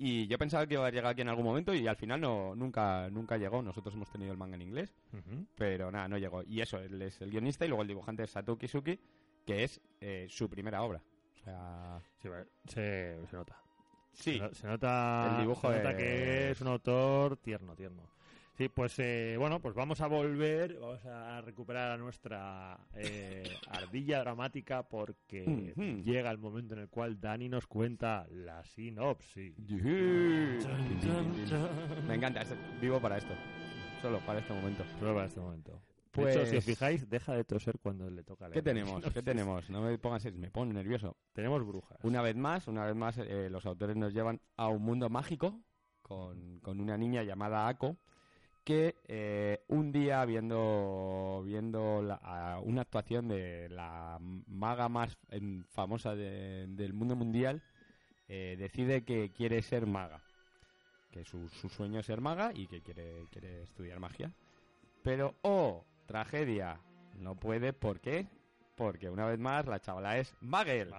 [0.00, 2.54] Y yo pensaba que iba a llegar aquí en algún momento y al final no
[2.54, 3.62] nunca nunca llegó.
[3.62, 4.94] Nosotros hemos tenido el manga en inglés,
[5.56, 6.42] pero nada, no llegó.
[6.44, 8.98] Y eso, él es el guionista y luego el dibujante es Satoki Suki,
[9.46, 11.00] que es eh, su primera obra.
[11.34, 12.28] O sea, Sí,
[12.66, 13.56] se, se nota.
[14.12, 18.02] sí, Se, no- se nota, El dibujo se nota que es un autor tierno, tierno.
[18.58, 24.18] Sí, pues eh, bueno, pues vamos a volver, vamos a recuperar a nuestra eh, ardilla
[24.18, 25.44] dramática porque
[26.04, 29.54] llega el momento en el cual Dani nos cuenta la sinopsis.
[32.08, 33.32] Me encanta, esto- vivo para esto.
[34.02, 34.82] Solo para este momento.
[34.98, 35.72] Prueba este momento.
[35.74, 35.78] De
[36.10, 38.54] Pues- hecho, si os fijáis, deja de toser cuando le toca leer.
[38.54, 39.04] ¿Qué tenemos?
[39.12, 39.70] ¿Qué tenemos?
[39.70, 41.16] No me pongas me pongo nervioso.
[41.32, 41.98] Tenemos brujas.
[42.02, 45.60] Una vez más, una vez más, eh, los autores nos llevan a un mundo mágico
[46.02, 47.98] con, con una niña llamada Ako
[48.68, 55.16] que eh, un día viendo viendo la- una actuación de la maga más
[55.70, 57.62] famosa de- del mundo mundial
[58.28, 60.20] eh, decide que quiere ser maga.
[61.10, 64.30] Que su, su sueño es ser maga y que quiere, quiere estudiar magia.
[65.02, 66.78] Pero oh tragedia.
[67.14, 68.26] No puede ¿por qué?
[68.76, 70.90] porque una vez más la chavala es Magel.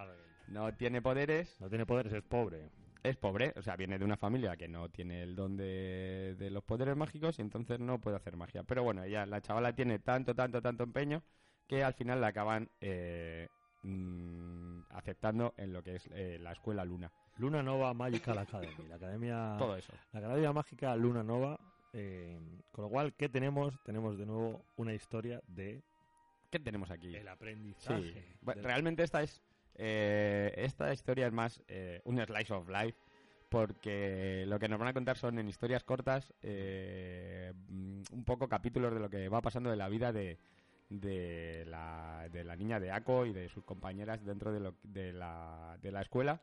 [0.48, 2.72] No tiene poderes, No tiene poderes, es pobre.
[3.04, 6.50] Es pobre, o sea, viene de una familia que no tiene el don de, de
[6.50, 8.64] los poderes mágicos y entonces no puede hacer magia.
[8.64, 11.24] Pero bueno, ella, la chavala tiene tanto, tanto, tanto empeño
[11.68, 13.48] que al final la acaban eh,
[13.84, 17.12] mm, aceptando en lo que es eh, la escuela Luna.
[17.38, 18.88] Luna Nova Magical Academy.
[18.90, 19.94] La academia Todo eso.
[20.12, 21.58] La Academia Mágica Luna Nova.
[21.94, 22.38] eh,
[22.72, 23.82] con lo cual, ¿qué tenemos?
[23.84, 25.82] Tenemos de nuevo una historia de
[26.52, 27.16] ¿Qué tenemos aquí?
[27.16, 27.28] el Sí.
[27.28, 28.26] aprendizaje.
[28.42, 29.42] Bueno, realmente esta es
[29.80, 32.98] eh, esta historia es más eh, un slice of life
[33.50, 38.48] porque lo que nos van a contar son en historias cortas eh, mm, un poco
[38.48, 40.38] capítulos de lo que va pasando de la vida de,
[40.90, 45.14] de, la, de la niña de Ako y de sus compañeras dentro de, lo, de,
[45.14, 46.42] la, de la escuela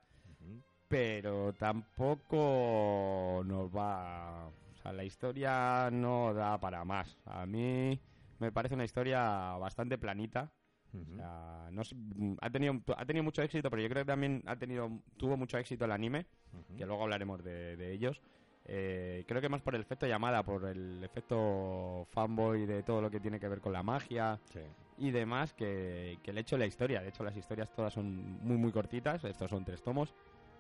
[0.89, 7.17] pero tampoco nos va o sea la historia no da para más.
[7.25, 8.01] A mí
[8.39, 10.53] me parece una historia bastante planita
[10.93, 11.13] Ujú.
[11.13, 14.43] o sea, no mm, ha tenido ha tenido mucho éxito, pero yo creo que también
[14.47, 16.77] ha tenido tuvo mucho éxito el anime, Ujú.
[16.79, 18.21] que luego hablaremos de, de ellos.
[18.69, 23.11] Eh, creo que más por el efecto llamada, por el efecto fanboy de todo lo
[23.11, 24.61] que tiene que ver con la magia Sí.
[24.99, 27.01] y demás, que, que el hecho de la historia.
[27.03, 29.23] De hecho, las historias todas son muy, muy cortitas.
[29.25, 30.13] Estos son tres tomos.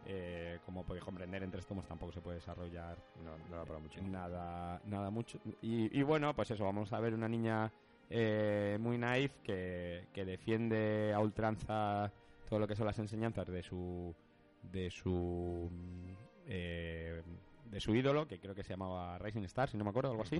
[0.08, 3.80] Eh, como podéis comprender, en tres tomos tampoco se puede desarrollar No, no da para
[3.80, 4.00] mucho.
[4.02, 5.40] nada, nada mucho.
[5.60, 7.72] Y, y bueno, pues eso, vamos a ver una niña
[8.10, 12.12] eh, muy naif que, que defiende a ultranza
[12.48, 14.14] todo lo que son las enseñanzas de su
[14.62, 16.12] de su mm,
[16.46, 17.22] eh,
[17.64, 20.22] de su ídolo que creo que se llamaba Rising Star si no me acuerdo algo
[20.22, 20.36] así.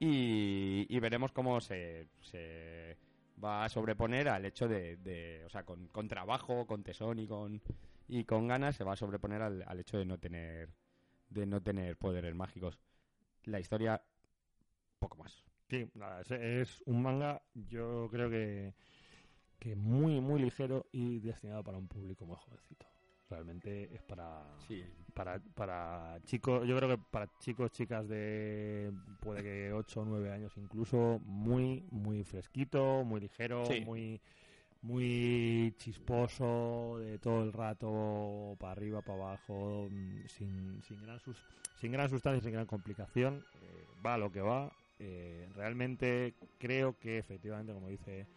[0.00, 2.96] Y, y veremos cómo se, se
[3.42, 7.26] va a sobreponer al hecho de, de- o sea con, con trabajo con tesón y
[7.26, 7.60] con
[8.08, 10.68] y con ganas se va a sobreponer al, al hecho de no tener
[11.30, 12.78] de no tener poderes mágicos.
[13.44, 14.02] La historia
[14.98, 15.44] poco más
[15.78, 18.74] Sí, nada, es, es un manga, yo creo que,
[19.58, 22.86] que muy, muy ligero y destinado para un público muy jovencito.
[23.30, 24.84] Realmente es para, sí
[25.14, 30.30] para, para chicos, yo creo que para chicos, chicas de puede que 8 o 9
[30.32, 33.80] años incluso, muy, muy fresquito, muy ligero, Sí.
[33.84, 34.20] muy
[34.82, 41.42] muy chisposo de todo el rato para arriba para abajo mm, sin, sin gran sus-
[41.80, 46.98] sin gran sustancia sin gran complicación eh, va a lo que va Eh, realmente creo
[46.98, 48.28] que efectivamente como dice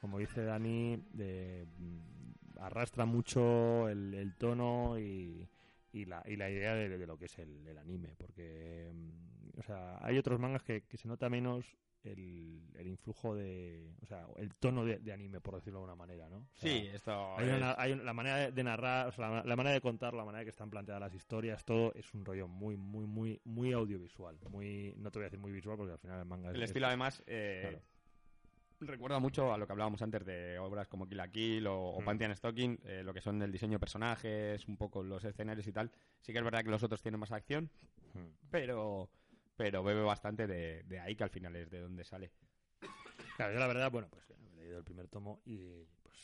[0.00, 5.48] como dice Dani de, mm, arrastra mucho el, tono y,
[5.92, 9.98] y la, y la idea de, lo que es el, anime, porque mm, o sea,
[10.00, 11.66] hay otros mangas que se nota menos
[12.06, 15.96] el, el influjo de, o sea, el tono de, de anime, por decirlo de alguna
[15.96, 16.36] manera, ¿no?
[16.38, 19.28] O sea, sí esto hay es- una, hay una- la manera de, narrar, o sea,
[19.28, 22.24] la, la manera de contar, la manera que están planteadas las historias, todo es un
[22.24, 25.92] rollo muy, muy, muy, muy audiovisual, muy, no te voy a decir muy visual porque
[25.92, 27.82] al final el manga es- el es- estilo además eh, claro.
[28.80, 32.00] recuerda mucho a lo que hablábamos antes de obras como Kill la Kill o, o
[32.00, 32.04] Mm.
[32.04, 35.72] Pantheon Stocking, eh, lo que son el diseño de personajes, un poco los escenarios y
[35.72, 35.90] tal.
[36.20, 37.70] Sí que es verdad que los otros tienen más acción,
[38.14, 38.28] Hmm.
[38.50, 39.08] pero
[39.56, 42.30] pero bebe bastante de, de ahí, que al final es de donde sale.
[43.36, 46.16] Claro, yo la verdad, bueno, pues he leído el primer tomo y pues...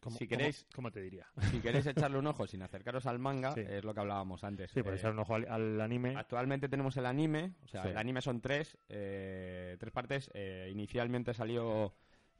[0.00, 1.26] ¿cómo, Si queréis- ¿Cómo te diría?
[1.50, 3.60] Si queréis echarle un ojo sin acercaros al manga, Sí.
[3.60, 4.70] es lo que hablábamos antes.
[4.72, 6.16] Sí, por Eh, echar un ojo al, al anime.
[6.16, 7.88] Actualmente tenemos el anime, o sea, Sí.
[7.90, 10.30] el anime son tres, eh, tres partes.
[10.34, 11.94] Eh, inicialmente salió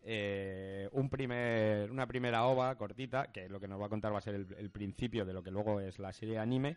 [0.05, 4.19] eh, un primer, una primera ova cortita, que lo que nos va a contar va
[4.19, 6.77] a ser el, el principio de lo que luego es la serie anime,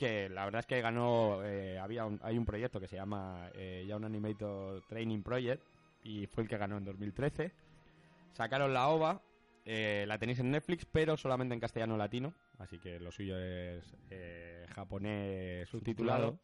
[0.00, 3.50] que la verdad es que ganó, eh, había un- hay un proyecto que se llama
[3.52, 5.62] eh, Young Animator Training Project,
[6.02, 7.52] y fue el que ganó en 2013.
[8.32, 9.20] Sacaron la ova,
[9.66, 13.94] eh, la tenéis en Netflix, pero solamente en castellano latino, así que lo suyo es
[14.10, 16.38] eh, japonés subtitulado.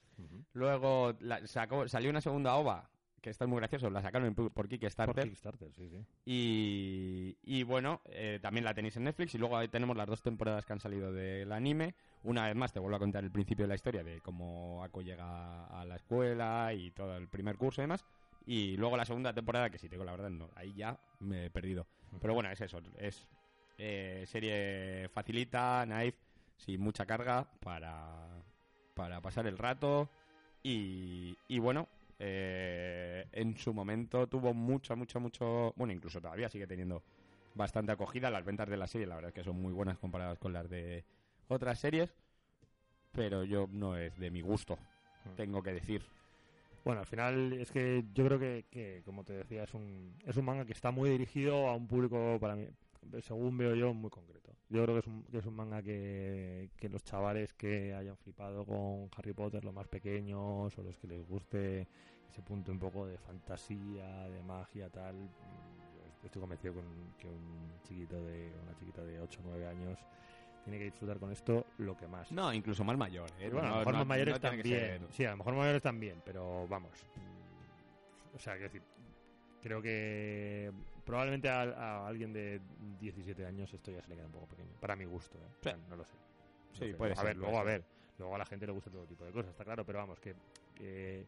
[0.53, 2.90] Luego la- sacó, salió una segunda ova,
[3.27, 5.25] que está muy gracioso, la sacaron por Por Kickstarter.
[5.25, 6.07] Kickstarter, sí, sí.
[6.25, 9.35] Y, y bueno, eh, también la tenéis en Netflix.
[9.35, 11.97] Y luego ahí tenemos las dos temporadas que han salido del anime.
[12.23, 15.03] Una vez más te vuelvo a contar el principio de la historia de cómo Ako
[15.03, 18.05] llega a la escuela y todo el primer curso y demás.
[18.47, 21.47] Y luego la segunda temporada, que si te digo la verdad, no, ahí ya me
[21.47, 21.85] he perdido.
[22.21, 23.27] Pero bueno, es eso, es
[23.77, 26.17] eh, serie facilita, knife,
[26.59, 28.45] sin mucha carga para,
[28.95, 30.09] para pasar el rato.
[30.62, 35.73] Y, y bueno, eh, en su momento tuvo mucho, mucho, mucho.
[35.77, 37.03] Bueno, incluso todavía sigue teniendo
[37.55, 38.31] bastante acogida.
[38.31, 40.69] Las ventas de la serie, la verdad es que son muy buenas comparadas con las
[40.69, 41.05] de
[41.49, 42.15] otras series.
[43.13, 44.79] Pero yo no es de mi gusto,
[45.37, 46.03] tengo que decir.
[46.85, 50.37] Bueno, al final es que yo creo que, que, como te decía, es un, es
[50.37, 52.69] un manga que está muy dirigido a un público, para mí,
[53.21, 54.53] según veo yo, muy concreto.
[54.69, 58.16] Yo creo que es un, que es un manga que, que los chavales que hayan
[58.16, 61.87] flipado con Harry Potter, los más pequeños, o los que les guste
[62.29, 66.85] ese punto un poco de fantasía, de magia, tal, yo estoy convencido con,
[67.19, 69.99] que un chiquito de, una chiquita de 8 o 9 años
[70.64, 72.33] tiene que disfrutar con esto lo que más.
[72.33, 73.31] No, incluso más mayor.
[73.38, 73.49] ¿eh?
[73.51, 75.07] Bueno, a lo mejor no- más mayores no que también.
[75.12, 76.90] Sí, a lo mejor mayores también, pero vamos.
[78.35, 78.83] O sea, quiero decir,
[79.62, 80.73] creo que
[81.07, 82.61] probablemente a, a alguien de
[83.01, 84.71] 17 años esto ya se le queda un poco pequeño.
[84.81, 85.49] Para mi gusto, ¿eh?
[85.61, 86.11] O sea, no lo sé.
[86.73, 86.95] No Sí, sé.
[86.97, 87.85] puede a ser, ver, puede luego a ver.
[88.19, 90.35] Luego a la gente le gusta todo tipo de cosas, está claro, pero vamos, que.
[90.75, 91.27] que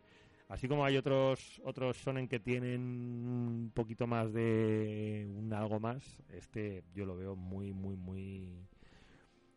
[0.49, 6.23] Así como hay otros otros shonen que tienen un poquito más de un algo más,
[6.31, 8.67] este yo lo veo muy muy muy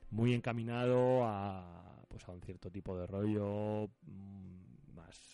[0.10, 4.51] muy encaminado a pues a un cierto tipo de rollo mm,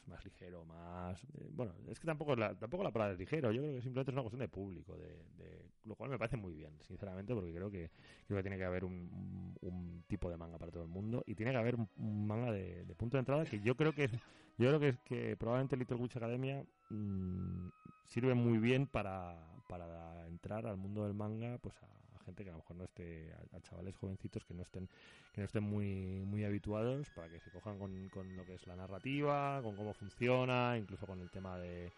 [0.08, 3.62] más ligero más eh, bueno es que tampoco la, tampoco la palabra es ligero yo
[3.62, 6.54] creo que simplemente es una cuestión de público de, de- lo cual me parece muy
[6.54, 7.92] bien sinceramente porque creo que
[8.26, 11.52] creo que tiene que haber un, tipo de manga para todo el mundo y tiene
[11.52, 14.12] que haber un, manga de, punto de entrada que yo creo que es
[14.58, 17.68] yo creo que es que probablemente Little Witch Academia mm,
[18.06, 19.38] sirve muy bien para,
[19.68, 21.97] para entrar al mundo del manga pues a
[22.28, 24.88] gente que a lo mejor no esté a, chavales jovencitos que no estén
[25.34, 28.68] que no estén muy muy habituados para que se cojan con, con lo que es
[28.68, 31.92] la narrativa con cómo funciona incluso con el tema de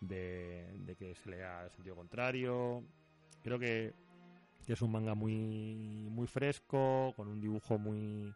[0.00, 2.84] de, de que se lea el sentido contrario.
[3.42, 3.94] Creo que,
[4.66, 8.34] que es un manga muy muy fresco con un dibujo muy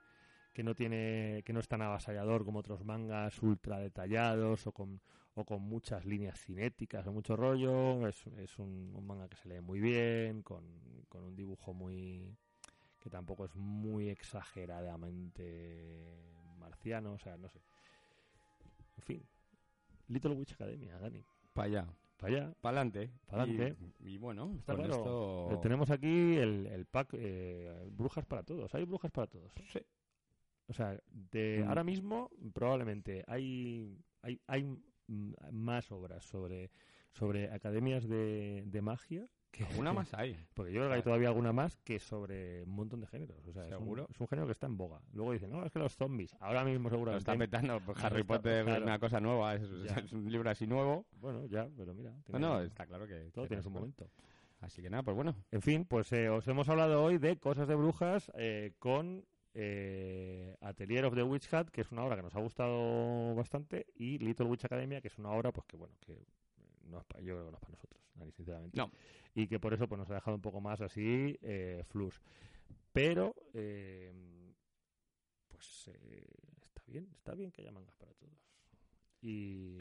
[0.55, 5.01] que no tiene que no es tan avasallador como otros mangas ultra detallados o con
[5.35, 9.49] o con muchas líneas cinéticas o mucho rollo es, es un, un manga que se
[9.49, 10.65] lee muy bien con,
[11.09, 12.37] con un dibujo muy
[12.99, 16.19] que tampoco es muy exageradamente
[16.59, 17.61] marciano o sea no sé
[18.97, 19.23] en fin
[20.09, 23.11] Little Witch Academia Dani Para allá, para allá para adelante.
[23.27, 23.77] Pa'lante.
[24.01, 24.97] Y, y bueno, Está con claro.
[24.99, 25.51] esto...
[25.53, 28.75] Eh, tenemos aquí el, el pack eh, brujas para todos.
[28.75, 29.53] Hay brujas para todos.
[29.73, 29.79] Sí.
[30.67, 31.69] O sea, de Mm.
[31.69, 34.77] ahora mismo probablemente hay hay, hay
[35.51, 36.71] más obras sobre
[37.13, 40.37] sobre academias de, de magia que Alguna más hay.
[40.55, 43.45] Porque yo creo que hay todavía alguna más que sobre un montón de géneros.
[43.47, 44.07] O sea, es un- ¿Seguro?
[44.09, 45.01] Es un, género que está en boga.
[45.13, 46.37] Luego dicen, no, es que los zombies.
[46.41, 47.81] Ahora mismo seguro Lo está petando.
[47.81, 48.79] pues Harry está- Potter claro.
[48.79, 51.07] es una cosa nueva, es, un libro así nuevo.
[51.21, 52.15] Bueno, ya, pero mira.
[52.29, 53.31] No, no, está claro que...
[53.33, 54.09] todo tiene su momento.
[54.61, 55.35] Así que nada, pues bueno.
[55.51, 60.57] En fin, pues eh, os hemos hablado hoy de Cosas de Brujas eh, con eh,
[60.61, 64.19] Atelier of the Witch Hat, que es una obra que nos ha gustado bastante, y
[64.19, 66.25] Little Witch Academia, que es una obra pues que bueno, que
[66.85, 68.03] no es pa- yo creo que no es para nosotros,
[68.37, 68.77] sinceramente.
[68.77, 68.91] No.
[69.35, 72.21] Y que por eso pues nos ha dejado un poco más así eh, flus.
[72.93, 74.13] Pero eh,
[75.49, 76.25] pues eh,
[76.63, 78.50] está bien, está bien que haya mangas para todos.
[79.23, 79.79] Y,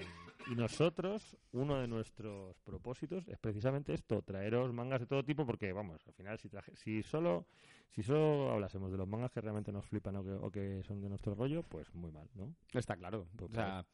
[0.51, 5.71] y nosotros, uno de nuestros propósitos es precisamente esto, traeros mangas de todo tipo, porque
[5.71, 7.45] vamos, al final si traje, si solo
[7.91, 11.01] si solo hablásemos de los mangas que realmente nos flipan o que, o que son
[11.01, 12.53] de nuestro rollo, pues muy mal, ¿no?
[12.73, 13.27] Está claro.
[13.35, 13.85] Pues o sea,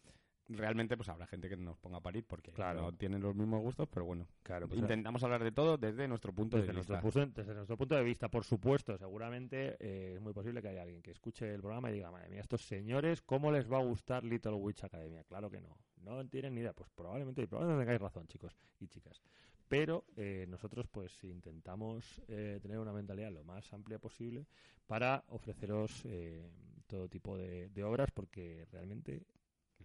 [0.47, 2.81] realmente pues habrá gente que nos ponga a parir porque Claro.
[2.81, 4.27] no tienen los mismos gustos, pero bueno.
[4.43, 7.11] Claro, pues, Intentamos hablar de todo desde nuestro punto desde de nuestro, vista.
[7.19, 10.83] punto, desde nuestro punto de vista, por supuesto, seguramente eh, es muy posible que haya
[10.83, 13.83] alguien que escuche el programa y diga, madre mía, estos señores, ¿cómo les va a
[13.83, 15.23] gustar Little Witch Academia?
[15.23, 19.21] Claro que no, no tienen ni idea, pues probablemente, probablemente tengáis razón, chicos y chicas.
[19.67, 24.45] Pero eh, nosotros pues intentamos eh, tener una mentalidad lo más amplia posible
[24.85, 26.47] para ofreceros eh,
[26.85, 29.23] todo tipo de, de obras porque realmente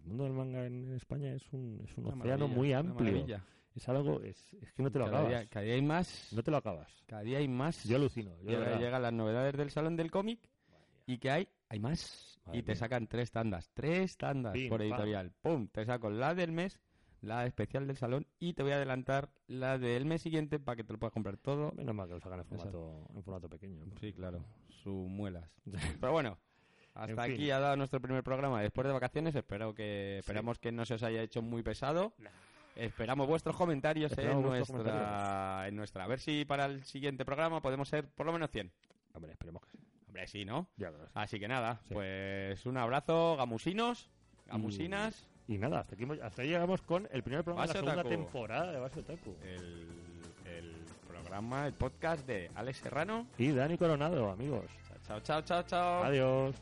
[0.03, 3.27] el mundo del manga en España es un, es un Una océano muy amplio.
[3.75, 5.41] Es algo, es, es que no te lo cada, acabas.
[5.41, 6.29] día, cada día hay más.
[6.33, 7.05] No te lo acabas.
[7.07, 7.85] Cada día hay más.
[7.85, 8.33] Yo alucino.
[8.43, 8.79] Yo verdad.
[8.81, 10.41] llegan las novedades del salón del cómic
[11.07, 12.41] y que hay, hay más.
[12.47, 12.77] Madre y te mía.
[12.77, 14.89] sacan tres tandas, tres tandas Pim, por pam.
[14.89, 15.33] editorial.
[15.41, 16.81] Pum, te saco la del mes,
[17.21, 20.85] la especial del salón y te voy a adelantar la del mes siguiente para que
[20.85, 21.71] te lo puedas comprar todo.
[21.77, 23.85] Menos mal que lo sacan en formato, en formato pequeño.
[24.01, 25.49] Sí, claro, sus muelas.
[26.01, 26.39] Pero bueno,
[27.01, 27.53] hasta En aquí fin.
[27.53, 29.35] ha dado nuestro primer programa después de vacaciones.
[29.35, 32.13] Espero que esperamos que no se os haya hecho muy pesado.
[32.77, 36.05] Esperamos vuestros comentarios en Esperamos vuestros nuestra, en nuestra.
[36.05, 38.71] A ver si para el siguiente programa podemos ser por lo menos 100.
[39.15, 39.79] Hombre, esperemos que sí.
[40.07, 40.69] Hombre, sí, ¿no?
[40.77, 41.11] Ya verás.
[41.15, 41.95] Así que nada, Sí.
[41.95, 44.09] pues un abrazo, gamusinos,
[44.47, 45.27] gamusinas.
[45.49, 48.09] Y nada, hasta aquí, hasta ahí llegamos con el primer programa Base de la segunda
[48.09, 48.23] Otaku.
[48.25, 49.37] temporada de Base Otaku.
[49.43, 49.89] El,
[50.47, 50.77] el
[51.09, 53.27] programa, el podcast de Alex Serrano.
[53.37, 54.67] Y Dani Coronado, amigos.
[55.07, 56.05] Chao, chao, chao, chao.
[56.05, 56.55] Adiós.